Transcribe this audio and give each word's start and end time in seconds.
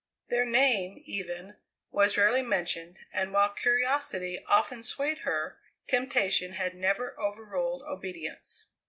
Their 0.29 0.45
name, 0.45 0.99
even, 1.05 1.57
was 1.91 2.17
rarely 2.17 2.41
mentioned, 2.41 3.01
and, 3.13 3.31
while 3.31 3.53
curiosity 3.53 4.43
often 4.47 4.81
swayed 4.81 5.19
her, 5.19 5.59
temptation 5.85 6.53
had 6.53 6.73
never 6.73 7.15
overruled 7.21 7.83
obedience. 7.83 8.65